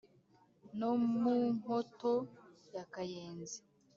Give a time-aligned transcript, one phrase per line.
[0.77, 0.89] No
[1.21, 2.13] mu Nkoto
[2.75, 3.57] ya Kayenzi